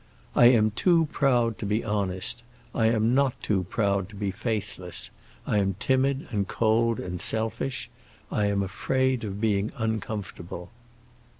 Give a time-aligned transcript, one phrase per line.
[0.33, 2.41] "I am too proud to be honest,
[2.73, 5.11] I am not too proud to be faithless.
[5.45, 7.87] I am timid and cold and selfish.
[8.31, 10.71] I am afraid of being uncomfortable."